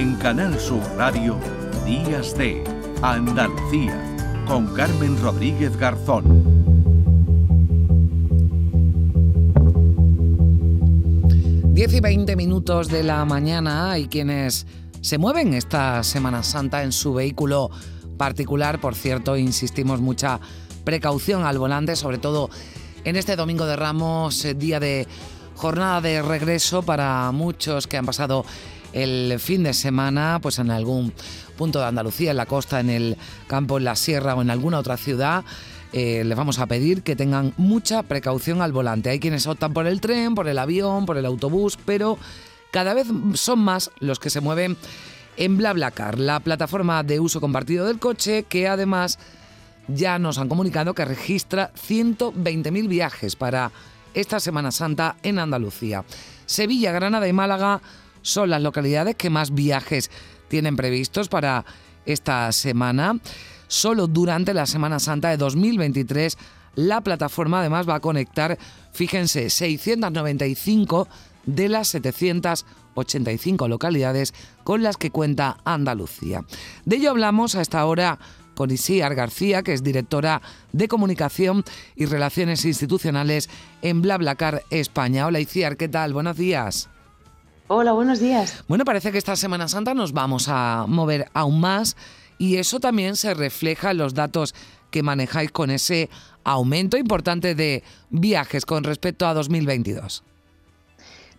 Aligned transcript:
En 0.00 0.16
Canal 0.16 0.58
Sur 0.58 0.80
Radio, 0.96 1.38
Días 1.84 2.34
de 2.34 2.64
Andalucía, 3.02 4.02
con 4.46 4.74
Carmen 4.74 5.20
Rodríguez 5.20 5.76
Garzón. 5.76 6.24
10 11.74 11.92
y 11.92 12.00
20 12.00 12.34
minutos 12.34 12.88
de 12.88 13.02
la 13.02 13.26
mañana 13.26 13.90
hay 13.90 14.08
quienes 14.08 14.66
se 15.02 15.18
mueven 15.18 15.52
esta 15.52 16.02
Semana 16.02 16.42
Santa 16.44 16.82
en 16.82 16.92
su 16.92 17.12
vehículo 17.12 17.70
particular. 18.16 18.80
Por 18.80 18.94
cierto, 18.94 19.36
insistimos 19.36 20.00
mucha 20.00 20.40
precaución 20.82 21.44
al 21.44 21.58
volante, 21.58 21.94
sobre 21.94 22.16
todo 22.16 22.48
en 23.04 23.16
este 23.16 23.36
domingo 23.36 23.66
de 23.66 23.76
Ramos, 23.76 24.46
eh, 24.46 24.54
día 24.54 24.80
de 24.80 25.06
jornada 25.56 26.00
de 26.00 26.22
regreso 26.22 26.80
para 26.80 27.30
muchos 27.32 27.86
que 27.86 27.98
han 27.98 28.06
pasado 28.06 28.46
el 28.92 29.38
fin 29.38 29.62
de 29.62 29.74
semana 29.74 30.38
pues 30.42 30.58
en 30.58 30.70
algún 30.70 31.12
punto 31.56 31.78
de 31.78 31.86
Andalucía, 31.86 32.30
en 32.30 32.36
la 32.36 32.46
costa, 32.46 32.80
en 32.80 32.90
el 32.90 33.16
campo, 33.46 33.78
en 33.78 33.84
la 33.84 33.96
sierra 33.96 34.34
o 34.34 34.42
en 34.42 34.50
alguna 34.50 34.78
otra 34.78 34.96
ciudad. 34.96 35.44
Eh, 35.92 36.22
les 36.24 36.38
vamos 36.38 36.58
a 36.58 36.66
pedir 36.66 37.02
que 37.02 37.16
tengan 37.16 37.52
mucha 37.56 38.02
precaución 38.04 38.62
al 38.62 38.72
volante. 38.72 39.10
Hay 39.10 39.18
quienes 39.18 39.46
optan 39.46 39.72
por 39.72 39.86
el 39.86 40.00
tren, 40.00 40.34
por 40.34 40.48
el 40.48 40.58
avión, 40.58 41.04
por 41.04 41.16
el 41.16 41.26
autobús, 41.26 41.78
pero 41.84 42.16
cada 42.70 42.94
vez 42.94 43.08
son 43.34 43.58
más 43.58 43.90
los 43.98 44.20
que 44.20 44.30
se 44.30 44.40
mueven 44.40 44.76
en 45.36 45.56
BlaBlaCar, 45.56 46.18
la 46.18 46.40
plataforma 46.40 47.02
de 47.02 47.18
uso 47.18 47.40
compartido 47.40 47.86
del 47.86 47.98
coche 47.98 48.44
que 48.44 48.68
además 48.68 49.18
ya 49.88 50.18
nos 50.18 50.38
han 50.38 50.48
comunicado 50.48 50.94
que 50.94 51.04
registra 51.04 51.72
120.000 51.74 52.88
viajes 52.88 53.36
para 53.36 53.72
esta 54.14 54.40
Semana 54.40 54.70
Santa 54.70 55.16
en 55.22 55.38
Andalucía. 55.38 56.04
Sevilla, 56.46 56.92
Granada 56.92 57.26
y 57.28 57.32
Málaga 57.32 57.80
son 58.22 58.50
las 58.50 58.62
localidades 58.62 59.16
que 59.16 59.30
más 59.30 59.54
viajes 59.54 60.10
tienen 60.48 60.76
previstos 60.76 61.28
para 61.28 61.64
esta 62.04 62.50
semana. 62.52 63.18
Solo 63.68 64.06
durante 64.06 64.52
la 64.52 64.66
Semana 64.66 64.98
Santa 64.98 65.30
de 65.30 65.36
2023 65.36 66.36
la 66.74 67.00
plataforma 67.00 67.60
además 67.60 67.88
va 67.88 67.96
a 67.96 68.00
conectar, 68.00 68.58
fíjense, 68.92 69.50
695 69.50 71.08
de 71.46 71.68
las 71.68 71.88
785 71.88 73.68
localidades 73.68 74.34
con 74.62 74.82
las 74.82 74.96
que 74.96 75.10
cuenta 75.10 75.58
Andalucía. 75.64 76.44
De 76.84 76.96
ello 76.96 77.10
hablamos 77.10 77.54
a 77.54 77.62
esta 77.62 77.84
hora 77.86 78.18
con 78.54 78.70
Isiar 78.70 79.14
García, 79.14 79.62
que 79.62 79.72
es 79.72 79.82
directora 79.82 80.42
de 80.72 80.86
Comunicación 80.86 81.64
y 81.96 82.04
Relaciones 82.04 82.64
Institucionales 82.64 83.48
en 83.80 84.02
BlaBlaCar 84.02 84.64
España. 84.70 85.26
Hola 85.26 85.40
Isiar, 85.40 85.76
¿qué 85.76 85.88
tal? 85.88 86.12
Buenos 86.12 86.36
días. 86.36 86.88
Hola, 87.72 87.92
buenos 87.92 88.18
días. 88.18 88.64
Bueno, 88.66 88.84
parece 88.84 89.12
que 89.12 89.18
esta 89.18 89.36
Semana 89.36 89.68
Santa 89.68 89.94
nos 89.94 90.12
vamos 90.12 90.48
a 90.48 90.86
mover 90.88 91.30
aún 91.34 91.60
más 91.60 91.96
y 92.36 92.56
eso 92.56 92.80
también 92.80 93.14
se 93.14 93.32
refleja 93.32 93.92
en 93.92 93.98
los 93.98 94.12
datos 94.12 94.56
que 94.90 95.04
manejáis 95.04 95.52
con 95.52 95.70
ese 95.70 96.10
aumento 96.42 96.96
importante 96.96 97.54
de 97.54 97.84
viajes 98.08 98.66
con 98.66 98.82
respecto 98.82 99.24
a 99.24 99.34
2022. 99.34 100.24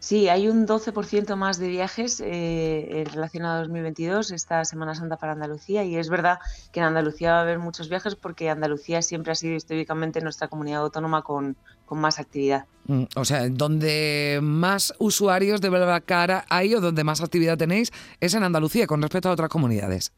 Sí, 0.01 0.29
hay 0.29 0.47
un 0.47 0.65
12% 0.65 1.35
más 1.35 1.59
de 1.59 1.67
viajes 1.67 2.23
eh, 2.25 3.05
relacionados 3.13 3.57
a 3.57 3.61
2022, 3.67 4.31
esta 4.31 4.65
Semana 4.65 4.95
Santa 4.95 5.17
para 5.17 5.33
Andalucía, 5.33 5.83
y 5.83 5.95
es 5.95 6.09
verdad 6.09 6.39
que 6.73 6.79
en 6.79 6.87
Andalucía 6.87 7.33
va 7.33 7.37
a 7.37 7.41
haber 7.41 7.59
muchos 7.59 7.87
viajes 7.87 8.15
porque 8.15 8.49
Andalucía 8.49 9.03
siempre 9.03 9.33
ha 9.33 9.35
sido 9.35 9.53
históricamente 9.53 10.19
nuestra 10.21 10.47
comunidad 10.47 10.81
autónoma 10.81 11.21
con, 11.21 11.55
más 11.91 12.17
actividad. 12.17 12.65
Mm, 12.85 13.03
o 13.15 13.25
sea, 13.25 13.47
donde 13.49 14.39
más 14.41 14.95
usuarios 14.97 15.61
de 15.61 16.01
cara 16.03 16.45
hay 16.49 16.73
o 16.73 16.81
donde 16.81 17.03
más 17.03 17.21
actividad 17.21 17.57
tenéis 17.57 17.91
es 18.19 18.33
en 18.33 18.43
Andalucía 18.43 18.87
con 18.87 19.03
respecto 19.03 19.29
a 19.29 19.33
otras 19.33 19.49
comunidades. 19.49 20.13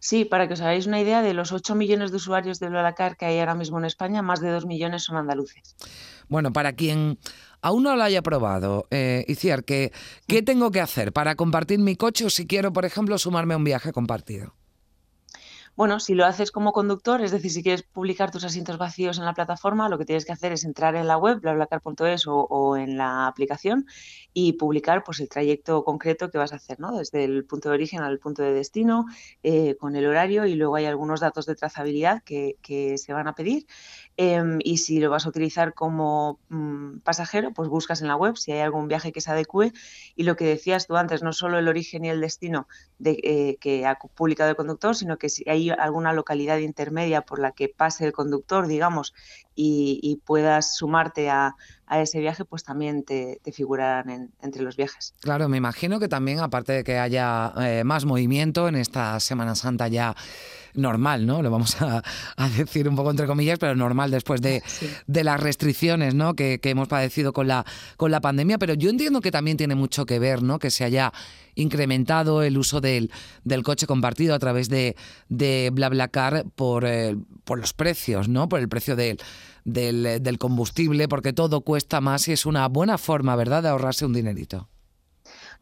Sí, 0.00 0.24
para 0.24 0.46
que 0.46 0.54
os 0.54 0.60
hagáis 0.60 0.86
una 0.86 1.00
idea, 1.00 1.22
de 1.22 1.34
los 1.34 1.50
8 1.50 1.74
millones 1.74 2.10
de 2.10 2.18
usuarios 2.18 2.60
de 2.60 2.68
BlaBlaCar 2.68 3.16
que 3.16 3.26
hay 3.26 3.38
ahora 3.40 3.54
mismo 3.54 3.78
en 3.78 3.84
España, 3.84 4.22
más 4.22 4.40
de 4.40 4.50
2 4.50 4.66
millones 4.66 5.04
son 5.04 5.16
andaluces. 5.16 5.76
Bueno, 6.28 6.52
para 6.52 6.74
quien 6.74 7.18
aún 7.62 7.82
no 7.82 7.96
lo 7.96 8.02
haya 8.02 8.22
probado, 8.22 8.86
eh, 8.90 9.24
Iciar, 9.28 9.64
¿qué, 9.64 9.92
¿qué 10.26 10.42
tengo 10.42 10.70
que 10.70 10.80
hacer 10.80 11.12
para 11.12 11.34
compartir 11.34 11.78
mi 11.78 11.96
coche 11.96 12.24
o 12.24 12.30
si 12.30 12.46
quiero, 12.46 12.72
por 12.72 12.84
ejemplo, 12.84 13.18
sumarme 13.18 13.54
a 13.54 13.56
un 13.56 13.64
viaje 13.64 13.92
compartido? 13.92 14.57
Bueno, 15.78 16.00
si 16.00 16.14
lo 16.16 16.26
haces 16.26 16.50
como 16.50 16.72
conductor, 16.72 17.20
es 17.22 17.30
decir, 17.30 17.52
si 17.52 17.62
quieres 17.62 17.84
publicar 17.84 18.32
tus 18.32 18.42
asientos 18.42 18.78
vacíos 18.78 19.16
en 19.18 19.24
la 19.24 19.32
plataforma, 19.32 19.88
lo 19.88 19.96
que 19.96 20.04
tienes 20.04 20.24
que 20.24 20.32
hacer 20.32 20.50
es 20.50 20.64
entrar 20.64 20.96
en 20.96 21.06
la 21.06 21.16
web, 21.16 21.38
blablacar.es 21.40 22.26
o, 22.26 22.34
o, 22.34 22.76
en 22.76 22.98
la 22.98 23.28
aplicación 23.28 23.86
y 24.32 24.54
publicar 24.54 25.04
pues, 25.04 25.20
el 25.20 25.28
trayecto 25.28 25.84
concreto 25.84 26.30
que 26.30 26.38
vas 26.38 26.52
a 26.52 26.56
hacer, 26.56 26.80
¿no? 26.80 26.96
Desde 26.96 27.22
el 27.22 27.44
punto 27.44 27.68
de 27.68 27.76
origen 27.76 28.00
al 28.00 28.18
punto 28.18 28.42
de 28.42 28.54
destino, 28.54 29.06
eh, 29.44 29.76
con 29.76 29.94
el 29.94 30.06
horario 30.06 30.46
y 30.46 30.56
luego 30.56 30.74
hay 30.74 30.86
algunos 30.86 31.20
datos 31.20 31.46
de 31.46 31.54
trazabilidad 31.54 32.24
que, 32.24 32.56
se 32.96 33.12
van 33.12 33.28
a 33.28 33.36
pedir. 33.36 33.64
Em, 34.16 34.58
y 34.64 34.78
si 34.78 34.98
lo 34.98 35.10
vas 35.10 35.26
a 35.26 35.28
utilizar 35.28 35.74
como 35.74 36.40
mm, 36.48 36.98
pasajero, 37.04 37.52
pues 37.52 37.68
buscas 37.68 38.02
en 38.02 38.08
la 38.08 38.16
web 38.16 38.36
si 38.36 38.50
hay 38.50 38.58
algún 38.60 38.88
viaje 38.88 39.12
que 39.12 39.20
se 39.20 39.30
adecue. 39.30 39.72
Y 40.16 40.24
lo 40.24 40.34
que 40.34 40.44
decías 40.44 40.88
tú 40.88 40.96
antes, 40.96 41.22
no 41.22 41.32
solo 41.32 41.56
el 41.56 41.68
origen 41.68 42.04
y 42.04 42.08
el 42.10 42.20
destino 42.20 42.66
de, 42.98 43.20
eh, 43.22 43.58
que 43.60 43.86
ha 43.86 43.96
publicado 44.16 44.50
el 44.50 44.56
conductor, 44.56 44.96
sino 44.96 45.18
que 45.18 45.28
si 45.28 45.48
hay 45.48 45.67
alguna 45.70 46.12
localidad 46.12 46.58
intermedia 46.58 47.22
por 47.22 47.38
la 47.38 47.52
que 47.52 47.68
pase 47.68 48.04
el 48.04 48.12
conductor, 48.12 48.66
digamos, 48.66 49.14
y, 49.54 50.20
puedas 50.24 50.76
sumarte 50.76 51.30
a, 51.30 51.56
ese 51.90 52.20
viaje, 52.20 52.44
pues 52.44 52.62
también 52.62 53.02
te, 53.02 53.40
figurarán 53.52 54.30
entre 54.40 54.62
los 54.62 54.76
viajes. 54.76 55.14
Claro, 55.20 55.48
me 55.48 55.56
imagino 55.56 55.98
que 55.98 56.08
también, 56.08 56.38
aparte 56.38 56.72
de 56.72 56.84
que 56.84 56.98
haya 56.98 57.52
eh, 57.60 57.82
más 57.84 58.04
movimiento 58.04 58.68
en 58.68 58.76
esta 58.76 59.18
Semana 59.20 59.54
Santa 59.54 59.88
ya 59.88 60.14
normal, 60.78 61.26
¿no? 61.26 61.42
Lo 61.42 61.50
vamos 61.50 61.76
a, 61.80 62.02
decir 62.56 62.88
un 62.88 62.96
poco 62.96 63.10
entre 63.10 63.26
comillas, 63.26 63.58
pero 63.58 63.74
normal 63.74 64.10
después 64.10 64.40
de, 64.40 64.62
las 65.06 65.40
restricciones 65.40 66.14
¿no? 66.14 66.34
que, 66.34 66.60
hemos 66.62 66.88
padecido 66.88 67.32
con 67.32 67.48
la, 67.48 67.64
con 67.96 68.10
la 68.10 68.20
pandemia. 68.20 68.58
Pero 68.58 68.74
yo 68.74 68.90
entiendo 68.90 69.20
que 69.20 69.30
también 69.30 69.56
tiene 69.56 69.74
mucho 69.74 70.06
que 70.06 70.18
ver, 70.18 70.42
¿no? 70.42 70.58
Que 70.58 70.70
se 70.70 70.84
haya 70.84 71.12
incrementado 71.54 72.42
el 72.42 72.56
uso 72.56 72.80
del, 72.80 73.10
del 73.44 73.62
coche 73.62 73.86
compartido 73.86 74.34
a 74.34 74.38
través 74.38 74.68
de, 74.68 74.96
de 75.28 75.70
BlaBlaCar 75.72 76.44
por, 76.54 76.84
eh, 76.86 77.16
por 77.44 77.58
los 77.58 77.72
precios, 77.72 78.28
¿no? 78.28 78.48
Por 78.48 78.60
el 78.60 78.68
precio 78.68 78.94
del, 78.94 79.18
del, 79.64 80.22
del 80.22 80.38
combustible, 80.38 81.08
porque 81.08 81.32
todo 81.32 81.62
cuesta 81.62 82.00
más 82.00 82.28
y 82.28 82.32
es 82.32 82.46
una 82.46 82.68
buena 82.68 82.96
forma, 82.96 83.34
¿verdad?, 83.34 83.64
de 83.64 83.70
ahorrarse 83.70 84.06
un 84.06 84.12
dinerito. 84.12 84.68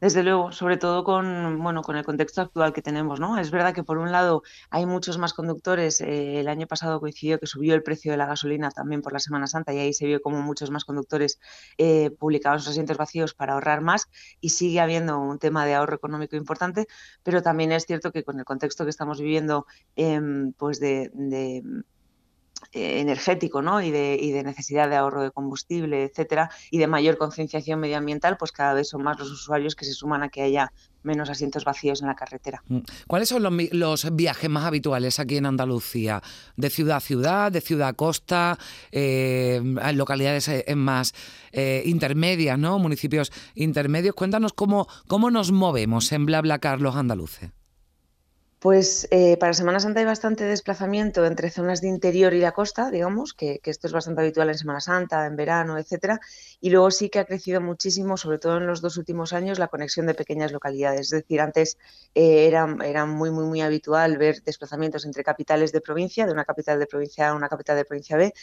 Desde 0.00 0.22
luego, 0.22 0.52
sobre 0.52 0.76
todo 0.76 1.04
con, 1.04 1.62
bueno, 1.62 1.80
con 1.82 1.96
el 1.96 2.04
contexto 2.04 2.42
actual 2.42 2.74
que 2.74 2.82
tenemos, 2.82 3.18
¿no? 3.18 3.38
Es 3.38 3.50
verdad 3.50 3.74
que 3.74 3.82
por 3.82 3.96
un 3.96 4.12
lado 4.12 4.42
hay 4.68 4.84
muchos 4.84 5.16
más 5.16 5.32
conductores. 5.32 6.02
Eh, 6.02 6.40
el 6.40 6.48
año 6.48 6.66
pasado 6.66 7.00
coincidió 7.00 7.38
que 7.38 7.46
subió 7.46 7.74
el 7.74 7.82
precio 7.82 8.12
de 8.12 8.18
la 8.18 8.26
gasolina 8.26 8.70
también 8.70 9.00
por 9.00 9.14
la 9.14 9.20
Semana 9.20 9.46
Santa 9.46 9.72
y 9.72 9.78
ahí 9.78 9.94
se 9.94 10.06
vio 10.06 10.20
como 10.20 10.42
muchos 10.42 10.70
más 10.70 10.84
conductores 10.84 11.40
eh, 11.78 12.10
publicaban 12.10 12.60
sus 12.60 12.68
asientos 12.68 12.98
vacíos 12.98 13.32
para 13.34 13.54
ahorrar 13.54 13.80
más 13.80 14.08
y 14.40 14.50
sigue 14.50 14.80
habiendo 14.80 15.18
un 15.18 15.38
tema 15.38 15.64
de 15.64 15.74
ahorro 15.74 15.96
económico 15.96 16.36
importante, 16.36 16.86
pero 17.22 17.42
también 17.42 17.72
es 17.72 17.86
cierto 17.86 18.12
que 18.12 18.22
con 18.22 18.38
el 18.38 18.44
contexto 18.44 18.84
que 18.84 18.90
estamos 18.90 19.18
viviendo, 19.20 19.66
em, 19.96 20.52
pues 20.52 20.78
de 20.78 21.10
energético 22.72 23.62
¿no? 23.62 23.80
y, 23.80 23.90
de, 23.90 24.18
y 24.20 24.32
de 24.32 24.42
necesidad 24.42 24.88
de 24.88 24.96
ahorro 24.96 25.22
de 25.22 25.30
combustible, 25.30 26.04
etcétera, 26.04 26.50
y 26.70 26.78
de 26.78 26.86
mayor 26.86 27.18
concienciación 27.18 27.80
medioambiental, 27.80 28.36
pues 28.36 28.52
cada 28.52 28.74
vez 28.74 28.88
son 28.88 29.02
más 29.02 29.18
los 29.18 29.30
usuarios 29.30 29.74
que 29.74 29.84
se 29.84 29.92
suman 29.92 30.22
a 30.22 30.28
que 30.28 30.42
haya 30.42 30.72
menos 31.02 31.30
asientos 31.30 31.64
vacíos 31.64 32.02
en 32.02 32.08
la 32.08 32.16
carretera. 32.16 32.62
Mm. 32.68 32.78
¿Cuáles 33.06 33.28
son 33.28 33.42
los, 33.72 34.16
viajes 34.16 34.50
más 34.50 34.64
habituales 34.64 35.20
aquí 35.20 35.36
en 35.36 35.46
Andalucía? 35.46 36.22
¿De 36.56 36.68
ciudad 36.68 36.96
a 36.96 37.00
ciudad, 37.00 37.52
de 37.52 37.60
ciudad 37.60 37.88
a 37.88 37.92
costa, 37.92 38.58
eh, 38.90 39.60
localidades 39.94 40.48
eh, 40.48 40.74
más 40.74 41.14
intermedias, 41.84 42.58
¿no? 42.58 42.78
municipios 42.78 43.32
intermedios? 43.54 44.14
Cuéntanos 44.14 44.52
cómo, 44.52 44.88
cómo 45.06 45.30
nos 45.30 45.52
movemos 45.52 46.10
en 46.12 46.26
BlaBlaCar 46.26 46.80
los 46.80 46.96
andaluces. 46.96 47.50
Pues 48.66 49.06
eh, 49.12 49.36
para 49.36 49.54
Semana 49.54 49.78
Santa 49.78 50.00
hay 50.00 50.06
bastante 50.06 50.42
desplazamiento 50.42 51.24
entre 51.24 51.50
zonas 51.50 51.80
de 51.80 51.86
interior 51.86 52.34
y 52.34 52.40
la 52.40 52.50
costa, 52.50 52.90
digamos, 52.90 53.32
que, 53.32 53.60
esto 53.62 53.86
es 53.86 53.92
bastante 53.92 54.22
habitual 54.22 54.48
en 54.48 54.58
Semana 54.58 54.80
Santa, 54.80 55.24
en 55.24 55.36
verano, 55.36 55.78
etcétera. 55.78 56.18
Y 56.60 56.70
luego 56.70 56.90
sí 56.90 57.08
que 57.08 57.20
ha 57.20 57.24
crecido 57.26 57.60
muchísimo, 57.60 58.16
sobre 58.16 58.38
todo 58.38 58.56
en 58.56 58.66
los 58.66 58.80
dos 58.80 58.96
últimos 58.96 59.32
años, 59.32 59.60
la 59.60 59.68
conexión 59.68 60.06
de 60.06 60.14
pequeñas 60.14 60.50
localidades. 60.50 61.02
Es 61.02 61.10
decir, 61.10 61.40
antes 61.40 61.78
eh, 62.16 62.48
era, 62.48 62.66
era, 62.84 63.06
muy, 63.06 63.30
muy, 63.30 63.44
muy 63.44 63.60
habitual 63.60 64.18
ver 64.18 64.42
desplazamientos 64.42 65.04
entre 65.04 65.22
capitales 65.22 65.70
de 65.70 65.80
provincia, 65.80 66.26
de 66.26 66.32
una 66.32 66.44
capital 66.44 66.80
de 66.80 66.86
provincia 66.88 67.28
A 67.28 67.30
a 67.30 67.34
una 67.34 67.48
capital 67.48 67.76
de 67.76 67.84
provincia 67.84 68.16
B, 68.16 68.34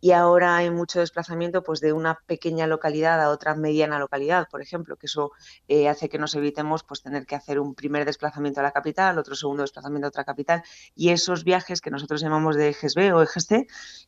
y 0.00 0.12
ahora 0.12 0.56
hay 0.56 0.70
mucho 0.70 1.00
desplazamiento 1.00 1.62
pues, 1.62 1.80
de 1.80 1.92
una 1.92 2.18
pequeña 2.26 2.66
localidad 2.66 3.20
a 3.20 3.30
otra 3.30 3.54
mediana 3.54 3.98
localidad, 3.98 4.48
por 4.50 4.62
ejemplo, 4.62 4.96
que 4.96 5.06
eso 5.06 5.32
eh, 5.68 5.88
hace 5.88 6.08
que 6.08 6.18
nos 6.18 6.34
evitemos 6.34 6.82
pues, 6.84 7.02
tener 7.02 7.26
que 7.26 7.34
hacer 7.34 7.60
un 7.60 7.74
primer 7.74 8.04
desplazamiento 8.04 8.60
a 8.60 8.62
la 8.62 8.72
capital, 8.72 9.18
otro 9.18 9.34
segundo 9.34 9.62
desplazamiento 9.62 10.06
a 10.06 10.08
otra 10.08 10.24
capital 10.24 10.62
y 10.94 11.10
esos 11.10 11.44
viajes 11.44 11.80
que 11.80 11.90
nosotros 11.90 12.20
llamamos 12.20 12.56
de 12.56 12.70
ejes 12.70 12.94
B 12.94 13.12
o 13.12 13.22
ejes 13.22 13.46
C 13.46 13.66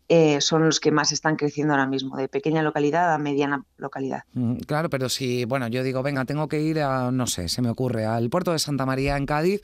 eh, 0.09 0.41
son 0.41 0.65
los 0.65 0.81
que 0.81 0.91
más 0.91 1.13
están 1.13 1.37
creciendo 1.37 1.75
ahora 1.75 1.87
mismo, 1.87 2.17
de 2.17 2.29
pequeña 2.29 2.63
localidad 2.63 3.13
a 3.13 3.19
mediana 3.19 3.65
localidad. 3.77 4.23
Mm, 4.33 4.57
claro, 4.61 4.89
pero 4.91 5.09
si, 5.09 5.45
bueno, 5.45 5.69
yo 5.69 5.83
digo, 5.83 6.03
venga, 6.03 6.25
tengo 6.25 6.49
que 6.49 6.61
ir 6.61 6.81
a, 6.81 7.11
no 7.11 7.27
sé, 7.27 7.49
se 7.49 7.63
me 7.63 7.71
ocurre, 7.71 8.07
al 8.07 8.31
puerto 8.31 8.53
de 8.53 8.59
Santa 8.59 8.87
María 8.87 9.17
en 9.17 9.27
Cádiz, 9.27 9.63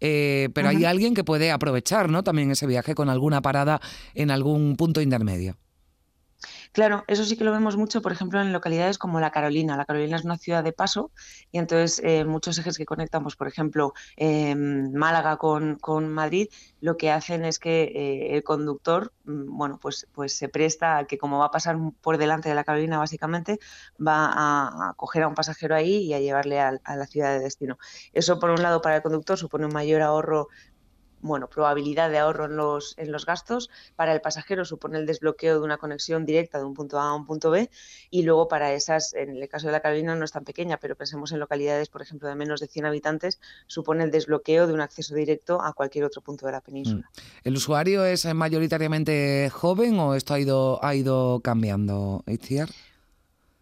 eh, 0.00 0.50
pero 0.52 0.68
hay 0.68 0.84
alguien 0.84 1.14
que 1.14 1.24
puede 1.24 1.50
aprovechar 1.50 2.10
¿no? 2.10 2.22
también 2.22 2.50
ese 2.50 2.66
viaje 2.66 2.94
con 2.94 3.08
alguna 3.08 3.40
parada 3.40 3.80
en 4.14 4.30
algún 4.30 4.76
punto 4.76 5.00
intermedio. 5.00 5.56
Claro, 6.74 7.04
eso 7.06 7.24
sí 7.24 7.36
que 7.36 7.44
lo 7.44 7.52
vemos 7.52 7.76
mucho, 7.76 8.02
por 8.02 8.10
ejemplo, 8.10 8.40
en 8.40 8.52
localidades 8.52 8.98
como 8.98 9.20
La 9.20 9.30
Carolina. 9.30 9.76
La 9.76 9.84
Carolina 9.84 10.16
es 10.16 10.24
una 10.24 10.36
ciudad 10.36 10.64
de 10.64 10.72
paso 10.72 11.12
y 11.52 11.58
entonces 11.58 12.02
eh, 12.04 12.24
muchos 12.24 12.58
ejes 12.58 12.76
que 12.76 12.84
conectan, 12.84 13.22
pues, 13.22 13.36
por 13.36 13.46
ejemplo, 13.46 13.92
em, 14.16 14.92
Málaga 14.92 15.36
con, 15.36 16.08
Madrid, 16.08 16.48
lo 16.80 16.96
que 16.96 17.12
hacen 17.12 17.44
es 17.44 17.60
que 17.60 17.84
eh, 17.84 18.34
el 18.34 18.42
conductor, 18.42 19.12
mm, 19.24 19.56
bueno, 19.56 19.78
pues, 19.80 20.08
pues 20.12 20.36
se 20.36 20.48
presta 20.48 20.98
a 20.98 21.06
que 21.06 21.16
como 21.16 21.38
va 21.38 21.46
a 21.46 21.50
pasar 21.52 21.78
por 22.00 22.18
delante 22.18 22.48
de 22.48 22.56
La 22.56 22.64
Carolina, 22.64 22.98
básicamente, 22.98 23.60
va 24.04 24.32
a, 24.90 24.94
coger 24.96 25.22
a 25.22 25.28
un 25.28 25.34
pasajero 25.36 25.76
ahí 25.76 25.98
y 25.98 26.14
a 26.14 26.18
llevarle 26.18 26.60
a, 26.60 26.80
a 26.82 26.96
la 26.96 27.06
ciudad 27.06 27.32
de 27.34 27.38
destino. 27.38 27.78
Eso, 28.12 28.40
por 28.40 28.50
un 28.50 28.60
lado, 28.62 28.82
para 28.82 28.96
el 28.96 29.02
conductor 29.02 29.38
supone 29.38 29.66
un 29.66 29.72
mayor 29.72 30.02
ahorro 30.02 30.48
bueno, 31.24 31.48
probabilidad 31.48 32.10
de 32.10 32.18
ahorro 32.18 32.44
en 32.44 32.56
los, 32.56 32.94
en 32.98 33.10
los 33.10 33.24
gastos. 33.24 33.70
Para 33.96 34.12
el 34.12 34.20
pasajero 34.20 34.66
supone 34.66 34.98
el 34.98 35.06
desbloqueo 35.06 35.58
de 35.58 35.64
una 35.64 35.78
conexión 35.78 36.26
directa 36.26 36.58
de 36.58 36.64
un 36.64 36.74
punto 36.74 37.00
A 37.00 37.08
a 37.08 37.14
un 37.14 37.24
punto 37.24 37.50
B. 37.50 37.70
Y 38.10 38.22
luego 38.24 38.46
para 38.46 38.74
esas, 38.74 39.14
en 39.14 39.30
el 39.30 39.48
caso 39.48 39.66
de 39.66 39.72
la 39.72 39.80
Carolina 39.80 40.14
no 40.14 40.24
es 40.26 40.32
tan 40.32 40.44
pequeña, 40.44 40.76
pero 40.76 40.96
pensemos 40.96 41.32
en 41.32 41.40
localidades, 41.40 41.88
por 41.88 42.02
ejemplo, 42.02 42.28
de 42.28 42.34
menos 42.34 42.60
de 42.60 42.66
100 42.66 42.84
habitantes, 42.84 43.40
supone 43.66 44.04
el 44.04 44.10
desbloqueo 44.10 44.66
de 44.66 44.74
un 44.74 44.82
acceso 44.82 45.14
directo 45.14 45.62
a 45.62 45.72
cualquier 45.72 46.04
otro 46.04 46.20
punto 46.20 46.44
de 46.44 46.52
la 46.52 46.60
península. 46.60 47.10
Mm. 47.10 47.48
¿El 47.48 47.56
usuario 47.56 48.04
es 48.04 48.26
mayoritariamente 48.34 49.48
joven 49.50 49.98
o 49.98 50.14
esto 50.14 50.34
ha 50.34 50.40
ido, 50.40 50.84
ha 50.84 50.94
ido 50.94 51.40
cambiando, 51.40 52.22
Itziar? 52.26 52.68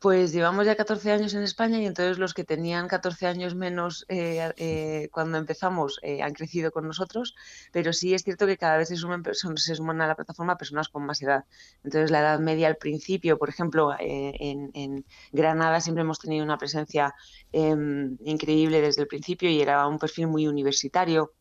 Pues 0.03 0.33
llevamos 0.33 0.67
ya 0.67 0.75
14 0.75 1.13
años 1.13 1.33
en 1.35 1.45
España 1.45 1.79
y 1.79 1.87
entonces 1.87 2.19
los 2.19 2.35
que 2.35 2.43
tenían 2.43 2.89
14 2.89 3.29
años 3.29 3.55
menos 3.55 4.05
eh, 4.09 4.53
eh, 4.57 5.09
cuando 5.13 5.39
empezamos 5.39 6.01
eh, 6.03 6.23
han 6.23 6.33
crecido 6.33 6.73
con 6.73 6.89
nosotros, 6.89 7.37
pero 7.71 7.93
sí 7.93 8.13
es 8.13 8.25
cierto 8.25 8.49
que 8.49 8.57
cada 8.57 8.79
vez 8.79 8.89
se 8.89 8.97
suman, 8.97 9.23
se 9.33 9.77
suman 9.77 10.01
a 10.01 10.09
la 10.09 10.17
plataforma 10.17 10.59
personas 10.59 10.89
con 10.89 11.07
más 11.07 11.23
edad. 11.23 11.45
Entonces 11.85 12.11
la 12.11 12.19
edad 12.19 12.41
media 12.41 12.67
al 12.67 12.79
principio, 12.79 13.39
por 13.39 13.49
ejemplo, 13.49 13.93
en, 14.01 14.73
en, 14.75 15.05
Granada 15.31 15.81
siempre 15.81 16.03
hemos 16.03 16.19
tenido 16.19 16.45
una 16.45 16.59
presencia 16.59 17.15
em, 17.53 18.17
increíble 18.25 18.81
desde 18.81 19.03
el 19.03 19.09
principio 19.09 19.51
y 19.51 19.63
era 19.63 19.87
un 19.87 20.01
perfil 20.01 20.27
muy 20.27 20.49
universitario 20.49 21.33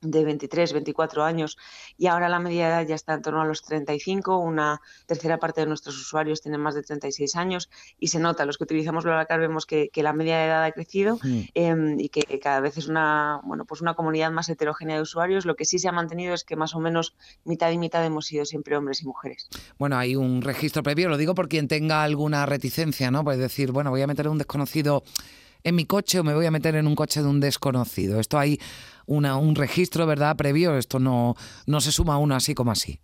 de 0.00 0.24
23, 0.24 0.72
24 0.72 1.24
años 1.24 1.56
y 1.96 2.06
ahora 2.06 2.28
la 2.28 2.38
media 2.38 2.68
edad 2.68 2.86
ya 2.86 2.94
está 2.94 3.14
en 3.14 3.22
torno 3.22 3.40
a 3.40 3.44
los 3.44 3.62
35, 3.62 4.38
una 4.38 4.80
tercera 5.06 5.38
parte 5.38 5.62
de 5.62 5.66
nuestros 5.66 5.96
usuarios 5.98 6.42
tienen 6.42 6.60
más 6.60 6.74
de 6.74 6.82
36 6.82 7.36
años 7.36 7.70
y 7.98 8.08
se 8.08 8.18
nota, 8.18 8.44
los 8.44 8.58
que 8.58 8.64
utilizamos 8.64 9.04
BlaBlaCar 9.04 9.40
vemos 9.40 9.66
que, 9.66 9.88
que 9.88 10.02
la 10.02 10.12
media 10.12 10.38
de 10.38 10.46
edad 10.46 10.64
ha 10.64 10.72
crecido 10.72 11.18
em, 11.54 11.98
y 11.98 12.08
que 12.08 12.38
cada 12.40 12.60
vez 12.60 12.76
es 12.76 12.88
una, 12.88 13.40
bueno, 13.44 13.64
pues 13.64 13.80
una 13.80 13.94
comunidad 13.94 14.30
más 14.30 14.48
heterogénea 14.48 14.96
de 14.96 15.02
usuarios, 15.02 15.46
lo 15.46 15.56
que 15.56 15.64
sí 15.64 15.78
se 15.78 15.88
ha 15.88 15.92
mantenido 15.92 16.34
es 16.34 16.44
que 16.44 16.56
más 16.56 16.74
o 16.74 16.80
menos 16.80 17.14
mitad 17.44 17.70
y 17.70 17.78
mitad 17.78 18.04
hemos 18.04 18.26
sido 18.26 18.44
siempre 18.44 18.76
hombres 18.76 19.02
y 19.02 19.06
mujeres. 19.06 19.48
Bueno, 19.78 19.96
hay 19.96 20.16
un 20.16 20.42
registro 20.42 20.82
previo, 20.82 21.08
lo 21.08 21.16
digo 21.16 21.34
por 21.34 21.48
quien 21.48 21.68
tenga 21.68 22.02
alguna 22.02 22.46
reticencia, 22.46 23.10
¿no? 23.10 23.24
Puede 23.24 23.38
decir, 23.38 23.72
bueno, 23.72 23.90
voy 23.90 24.02
a 24.02 24.06
meter 24.06 24.26
a 24.26 24.30
un 24.30 24.38
desconocido 24.38 25.02
en 25.66 25.74
mi 25.74 25.84
coche 25.84 26.20
o 26.20 26.24
me 26.24 26.32
voy 26.32 26.46
a 26.46 26.50
meter 26.50 26.76
en 26.76 26.86
un 26.86 26.94
coche 26.94 27.22
de 27.22 27.28
un 27.28 27.40
desconocido. 27.40 28.20
Esto 28.20 28.38
hay 28.38 28.60
una, 29.06 29.36
un 29.36 29.54
registro, 29.54 30.06
¿verdad? 30.06 30.36
Previo, 30.36 30.76
esto 30.76 30.98
no, 30.98 31.34
no 31.66 31.80
se 31.80 31.92
suma 31.92 32.18
uno 32.18 32.34
así 32.34 32.54
como 32.54 32.70
así. 32.72 33.00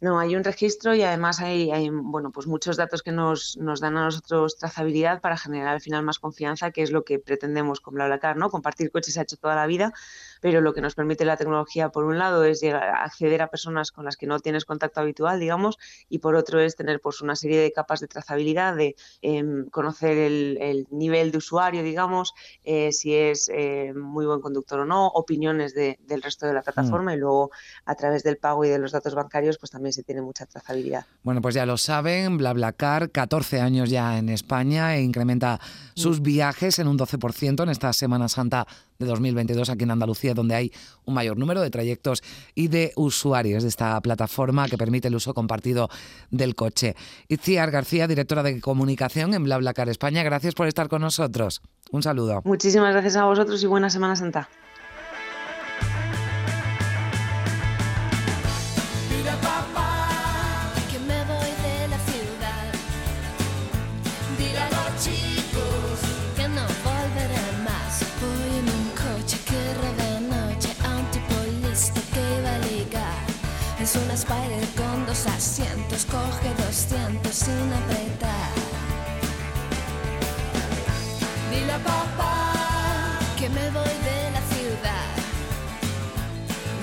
No, 0.00 0.18
hay 0.18 0.36
un 0.36 0.44
registro 0.44 0.94
y 0.94 1.02
además 1.02 1.40
hay, 1.40 1.70
hay, 1.70 1.90
bueno, 1.90 2.30
pues 2.30 2.46
muchos 2.46 2.76
datos 2.76 3.02
que 3.02 3.12
nos, 3.12 3.56
nos, 3.56 3.80
dan 3.80 3.96
a 3.96 4.04
nosotros 4.04 4.56
trazabilidad 4.58 5.20
para 5.20 5.36
generar 5.36 5.68
al 5.68 5.80
final 5.80 6.04
más 6.04 6.18
confianza, 6.18 6.70
que 6.70 6.82
es 6.82 6.90
lo 6.90 7.04
que 7.04 7.18
pretendemos 7.18 7.80
con 7.80 7.94
BlaBlaCar, 7.94 8.36
¿no? 8.36 8.50
Compartir 8.50 8.90
coches 8.90 9.14
se 9.14 9.20
ha 9.20 9.24
hecho 9.24 9.36
toda 9.36 9.56
la 9.56 9.66
vida, 9.66 9.92
pero 10.40 10.60
lo 10.60 10.72
que 10.74 10.80
nos 10.80 10.94
permite 10.94 11.24
la 11.24 11.36
tecnología, 11.36 11.90
por 11.90 12.04
un 12.04 12.18
lado, 12.18 12.44
es 12.44 12.60
llegar, 12.60 12.82
acceder 12.84 13.42
a 13.42 13.48
personas 13.48 13.90
con 13.92 14.04
las 14.04 14.16
que 14.16 14.26
no 14.26 14.40
tienes 14.40 14.64
contacto 14.64 15.00
habitual, 15.00 15.40
digamos, 15.40 15.78
y 16.08 16.18
por 16.18 16.34
otro 16.34 16.60
es 16.60 16.76
tener 16.76 17.00
pues 17.00 17.20
una 17.20 17.36
serie 17.36 17.60
de 17.60 17.72
capas 17.72 18.00
de 18.00 18.08
trazabilidad, 18.08 18.76
de 18.76 18.96
em, 19.22 19.68
conocer 19.70 20.16
el, 20.18 20.86
nivel 20.90 21.30
de 21.30 21.38
usuario, 21.38 21.82
digamos, 21.82 22.34
eh, 22.64 22.92
si 22.92 23.14
es 23.14 23.50
eh, 23.52 23.92
muy 23.94 24.26
buen 24.26 24.40
conductor 24.40 24.80
o 24.80 24.84
no, 24.84 25.08
opiniones 25.08 25.74
del 25.74 26.22
resto 26.22 26.46
de 26.46 26.54
la 26.54 26.60
mm. 26.60 26.64
plataforma 26.64 27.14
y 27.14 27.18
luego 27.18 27.50
a 27.84 27.94
través 27.94 28.22
del 28.22 28.36
pago 28.36 28.64
y 28.64 28.68
de 28.68 28.78
los 28.78 28.92
datos 28.92 29.14
bancarios, 29.14 29.58
pues 29.58 29.70
también 29.70 29.92
se 29.92 30.02
tiene 30.02 30.22
mucha 30.22 30.46
trazabilidad. 30.46 31.06
Bueno, 31.22 31.40
pues 31.40 31.54
ya 31.54 31.66
lo 31.66 31.76
saben, 31.76 32.38
BlaBlaCar, 32.38 33.10
14 33.10 33.60
años 33.60 33.90
ya 33.90 34.18
en 34.18 34.28
España 34.28 34.96
e 34.96 35.02
incrementa 35.02 35.60
sus 35.94 36.20
mm. 36.20 36.22
viajes 36.22 36.78
en 36.78 36.88
un 36.88 36.98
12% 36.98 37.62
en 37.62 37.68
esta 37.68 37.92
Semana 37.92 38.28
Santa 38.28 38.66
de 38.98 39.06
2022 39.06 39.70
aquí 39.70 39.84
en 39.84 39.90
Andalucía, 39.90 40.34
donde 40.34 40.54
hay 40.54 40.72
un 41.04 41.14
mayor 41.14 41.38
número 41.38 41.60
de 41.60 41.70
trayectos 41.70 42.22
y 42.54 42.68
de 42.68 42.92
usuarios 42.96 43.62
de 43.62 43.68
esta 43.68 44.00
plataforma 44.00 44.68
que 44.68 44.78
permite 44.78 45.08
el 45.08 45.14
uso 45.14 45.34
compartido 45.34 45.88
del 46.30 46.54
coche. 46.54 46.96
Itziar 47.28 47.70
García, 47.70 48.06
directora 48.06 48.42
de 48.42 48.60
comunicación 48.60 49.34
en 49.34 49.44
BlaBlaCar 49.44 49.88
España, 49.88 50.22
gracias 50.22 50.54
por 50.54 50.66
estar 50.66 50.88
con 50.88 51.02
nosotros. 51.02 51.62
Un 51.90 52.02
saludo. 52.02 52.42
Muchísimas 52.44 52.92
gracias 52.92 53.16
a 53.16 53.24
vosotros 53.24 53.62
y 53.62 53.66
buena 53.66 53.90
Semana 53.90 54.16
Santa. 54.16 54.48
Spider 74.28 74.66
con 74.76 75.06
dos 75.06 75.24
asientos, 75.28 76.04
coge 76.06 76.52
200 76.66 77.32
sin 77.32 77.72
apretar. 77.72 78.50
Dile 81.48 81.72
a 81.72 81.78
papá 81.78 82.52
que 83.38 83.48
me 83.48 83.70
voy 83.70 83.96
de 84.10 84.20
la 84.34 84.42
ciudad. 84.52 85.08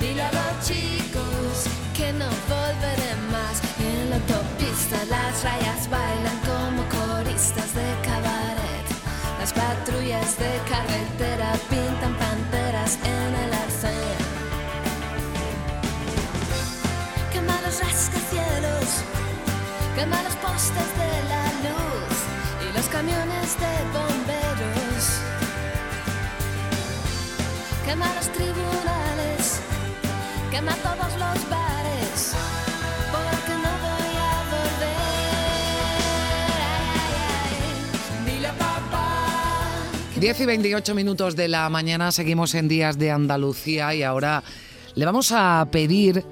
Dile 0.00 0.22
a 0.22 0.32
los 0.32 0.66
chicos 0.66 1.68
que 1.94 2.14
no 2.14 2.28
volveré 2.48 3.14
más. 3.30 3.60
En 3.78 4.08
la 4.08 4.16
autopista 4.16 4.96
las 5.10 5.44
rayas 5.44 5.73
postes 20.54 20.90
de 21.02 21.12
la 21.32 21.44
luz 21.66 22.16
y 22.62 22.66
los 22.76 22.86
camiones 22.86 23.48
de 23.58 23.72
bomberos. 23.92 25.02
Quema 27.84 28.08
los 28.14 28.28
tribunales, 28.28 29.60
quema 30.52 30.74
todos 30.76 31.12
los 31.22 31.50
bares, 31.50 32.34
porque 33.14 33.52
no 33.64 33.72
voy 33.86 34.14
a 34.30 34.34
volver. 34.54 35.04
Dile 38.26 38.52
papá. 38.56 39.26
10 40.20 40.40
y 40.40 40.46
28 40.46 40.94
minutos 40.94 41.34
de 41.34 41.48
la 41.48 41.68
mañana 41.68 42.12
seguimos 42.12 42.54
en 42.54 42.68
Días 42.68 42.96
de 42.96 43.10
Andalucía 43.10 43.92
y 43.92 44.04
ahora 44.04 44.44
le 44.94 45.04
vamos 45.04 45.32
a 45.32 45.66
pedir 45.72 46.24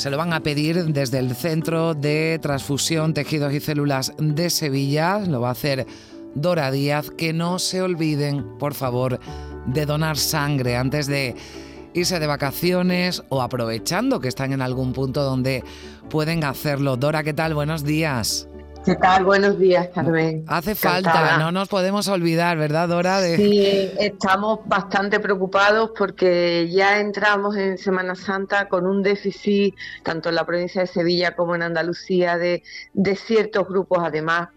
se 0.00 0.08
lo 0.08 0.16
van 0.16 0.32
a 0.32 0.40
pedir 0.40 0.82
desde 0.94 1.18
el 1.18 1.36
Centro 1.36 1.92
de 1.92 2.38
Transfusión, 2.40 3.12
Tejidos 3.12 3.52
y 3.52 3.60
Células 3.60 4.14
de 4.16 4.48
Sevilla. 4.48 5.18
Lo 5.18 5.42
va 5.42 5.48
a 5.48 5.52
hacer 5.52 5.86
Dora 6.34 6.70
Díaz. 6.70 7.10
Que 7.10 7.34
no 7.34 7.58
se 7.58 7.82
olviden, 7.82 8.56
por 8.58 8.72
favor, 8.72 9.20
de 9.66 9.84
donar 9.84 10.16
sangre 10.16 10.78
antes 10.78 11.06
de 11.06 11.36
irse 11.92 12.18
de 12.18 12.26
vacaciones 12.26 13.22
o 13.28 13.42
aprovechando 13.42 14.20
que 14.20 14.28
están 14.28 14.54
en 14.54 14.62
algún 14.62 14.94
punto 14.94 15.22
donde 15.22 15.62
pueden 16.08 16.44
hacerlo. 16.44 16.96
Dora, 16.96 17.22
¿qué 17.22 17.34
tal? 17.34 17.52
Buenos 17.52 17.84
días. 17.84 18.49
¿Qué 18.84 18.94
tal? 18.96 19.24
Buenos 19.24 19.58
días, 19.58 19.88
Carmen. 19.94 20.44
Hace 20.46 20.74
falta, 20.74 21.36
no 21.38 21.52
nos 21.52 21.68
podemos 21.68 22.08
olvidar, 22.08 22.56
¿verdad, 22.56 22.88
Dora? 22.88 23.20
Sí, 23.20 23.90
estamos 23.98 24.60
bastante 24.64 25.20
preocupados 25.20 25.90
porque 25.96 26.66
ya 26.70 26.98
entramos 26.98 27.56
en 27.56 27.76
Semana 27.76 28.14
Santa 28.14 28.68
con 28.68 28.86
un 28.86 29.02
déficit, 29.02 29.74
tanto 30.02 30.30
en 30.30 30.34
la 30.34 30.46
provincia 30.46 30.80
de 30.80 30.86
Sevilla 30.86 31.36
como 31.36 31.54
en 31.54 31.62
Andalucía, 31.62 32.38
de, 32.38 32.62
de 32.94 33.16
ciertos 33.16 33.68
grupos. 33.68 33.98
Además, 34.02 34.48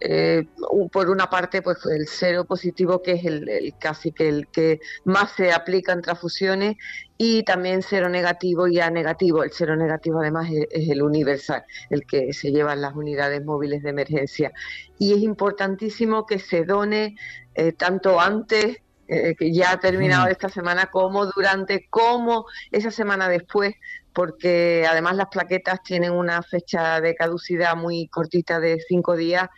eh, 0.00 0.46
por 0.92 1.10
una 1.10 1.28
parte, 1.30 1.62
pues 1.62 1.78
el 1.86 2.06
cero 2.08 2.44
positivo, 2.44 3.02
que 3.02 3.12
es 3.12 3.24
el, 3.24 3.48
el 3.48 3.74
casi 3.78 4.12
que 4.12 4.28
el 4.28 4.48
que 4.48 4.80
más 5.04 5.32
se 5.32 5.52
aplica 5.52 5.92
en 5.92 6.02
transfusiones, 6.02 6.76
y 7.18 7.42
también 7.42 7.82
cero 7.82 8.08
negativo 8.08 8.68
y 8.68 8.78
A 8.78 8.90
negativo. 8.90 9.42
El 9.42 9.50
cero 9.52 9.76
negativo 9.76 10.20
además 10.20 10.48
es, 10.70 10.88
el 10.88 11.02
universal, 11.02 11.64
el 11.90 12.06
que 12.06 12.32
se 12.32 12.52
lleva 12.52 12.72
en 12.72 12.80
las 12.80 12.94
unidades 12.94 13.44
móviles 13.44 13.82
de 13.82 13.90
emergencia. 13.90 14.52
Y 14.98 15.12
es 15.12 15.18
importantísimo 15.18 16.24
que 16.26 16.38
se 16.38 16.64
done 16.64 17.16
eh, 17.54 17.72
tanto 17.72 18.20
antes 18.20 18.78
eh, 19.08 19.34
que 19.36 19.52
ya 19.52 19.72
ha 19.72 19.80
terminado 19.80 20.28
esta 20.28 20.48
semana, 20.48 20.90
como 20.92 21.26
durante, 21.26 21.88
como 21.90 22.46
esa 22.70 22.92
semana 22.92 23.28
después, 23.28 23.74
porque 24.18 24.84
además 24.90 25.14
las 25.14 25.28
plaquetas 25.28 25.80
tienen 25.84 26.10
una 26.10 26.42
fecha 26.42 27.00
de 27.00 27.14
caducidad 27.14 27.76
muy 27.76 28.08
cortita 28.08 28.58
de 28.58 28.80
cinco 28.80 29.14
días 29.14 29.48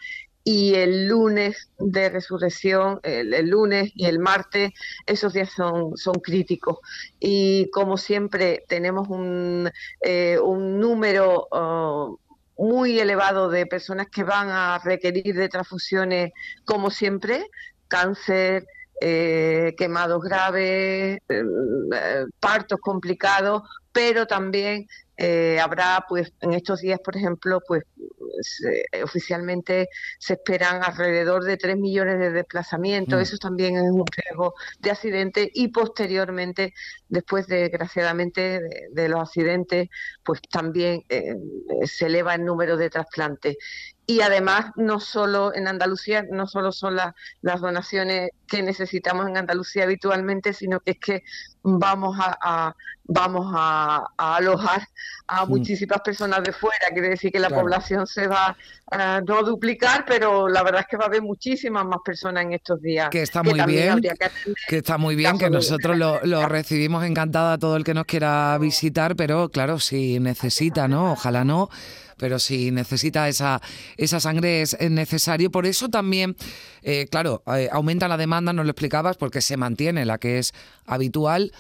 y 0.44 0.74
el 0.74 1.08
lunes 1.08 1.70
de 1.78 2.10
resurrección, 2.10 3.00
el, 3.02 3.48
lunes 3.48 3.90
y 3.94 4.04
el 4.04 4.18
martes, 4.18 4.72
esos 5.06 5.32
días 5.32 5.48
son, 5.48 5.96
son 5.96 6.16
críticos. 6.16 6.76
Y 7.18 7.70
como 7.70 7.96
siempre 7.96 8.62
tenemos 8.68 9.08
un, 9.08 9.70
eh, 10.02 10.38
un 10.38 10.78
número 10.78 11.48
oh, 11.50 12.20
muy 12.58 13.00
elevado 13.00 13.48
de 13.48 13.64
personas 13.64 14.08
que 14.08 14.24
van 14.24 14.50
a 14.50 14.78
requerir 14.84 15.36
de 15.36 15.48
transfusiones, 15.48 16.32
como 16.66 16.90
siempre, 16.90 17.46
cáncer, 17.88 18.66
eh, 19.00 19.74
quemados 19.76 20.22
graves, 20.22 21.18
eh, 21.28 21.44
partos 22.38 22.80
complicados, 22.80 23.62
pero 23.92 24.26
también 24.26 24.86
habrá, 25.60 26.06
pues, 26.08 26.32
en 26.40 26.54
estos 26.54 26.80
días, 26.80 26.98
por 27.04 27.14
ejemplo, 27.14 27.60
pues 27.68 27.82
oficialmente 29.02 29.88
se 30.18 30.34
esperan 30.34 30.82
alrededor 30.82 31.44
de 31.44 31.56
3 31.56 31.76
millones 31.76 32.18
de 32.18 32.30
desplazamientos. 32.30 33.18
Mm. 33.18 33.22
Eso 33.22 33.36
también 33.36 33.76
es 33.76 33.82
un 33.82 34.04
riesgo 34.06 34.54
de 34.78 34.90
accidente 34.90 35.50
y 35.52 35.68
posteriormente, 35.68 36.72
después 37.08 37.46
desgraciadamente 37.46 38.60
de, 38.92 39.08
los 39.08 39.20
accidentes, 39.20 39.88
pues 40.24 40.40
también 40.50 41.04
eh, 41.08 41.34
se 41.84 42.06
eleva 42.06 42.34
el 42.34 42.44
número 42.44 42.76
de 42.76 42.90
trasplantes 42.90 43.56
y 44.10 44.20
además 44.22 44.72
no 44.74 44.98
solo 44.98 45.54
en 45.54 45.68
Andalucía, 45.68 46.26
no 46.28 46.48
solo 46.48 46.72
son 46.72 46.96
las 46.96 47.60
donaciones 47.60 48.30
que 48.48 48.60
necesitamos 48.60 49.28
en 49.28 49.36
Andalucía 49.36 49.84
habitualmente, 49.84 50.52
sino 50.52 50.80
que 50.80 50.90
es 50.92 50.98
que 50.98 51.22
vamos 51.62 52.18
a, 52.18 52.74
vamos 53.04 53.52
a, 53.54 54.04
alojar 54.16 54.82
a 55.28 55.46
muchísimas 55.46 56.00
personas 56.00 56.42
de 56.42 56.52
fuera, 56.52 56.88
quiere 56.92 57.10
decir 57.10 57.30
que 57.30 57.38
la 57.38 57.50
población 57.50 58.04
se 58.08 58.26
va 58.26 58.56
a 58.90 59.20
no 59.20 59.44
duplicar, 59.44 60.04
pero 60.04 60.48
la 60.48 60.64
verdad 60.64 60.80
es 60.80 60.86
que 60.88 60.96
va 60.96 61.04
a 61.04 61.06
haber 61.06 61.22
muchísimas 61.22 61.84
más 61.84 62.00
personas 62.04 62.42
en 62.42 62.54
estos 62.54 62.82
días. 62.82 63.10
Que 63.10 63.22
está 63.22 63.44
muy 63.44 63.60
bien, 63.64 64.00
que, 64.66 64.76
está 64.76 64.98
muy 64.98 65.14
bien, 65.14 65.38
que 65.38 65.50
nosotros 65.50 65.96
lo, 65.96 66.20
lo 66.24 66.48
recibimos 66.48 67.04
encantada 67.04 67.52
a 67.52 67.58
todo 67.58 67.76
el 67.76 67.84
que 67.84 67.94
nos 67.94 68.06
quiera 68.06 68.58
visitar, 68.58 69.14
pero 69.14 69.50
claro, 69.50 69.78
si 69.78 70.18
necesita, 70.18 70.88
¿no? 70.88 71.12
Ojalá 71.12 71.44
no 71.44 71.70
pero 72.20 72.38
si 72.38 72.70
necesita 72.70 73.28
esa, 73.28 73.60
esa 73.96 74.20
sangre 74.20 74.60
es, 74.60 74.76
necesario. 74.90 75.50
Por 75.50 75.66
eso 75.66 75.88
también, 75.88 76.36
eh, 76.82 77.06
claro, 77.10 77.42
eh, 77.56 77.68
aumenta 77.72 78.06
la 78.06 78.18
demanda, 78.18 78.52
nos 78.52 78.66
lo 78.66 78.70
explicabas, 78.70 79.16
porque 79.16 79.40
se 79.40 79.56
mantiene 79.56 80.04
la 80.04 80.18
que 80.18 80.38
es 80.38 80.52
habitual 80.86 81.52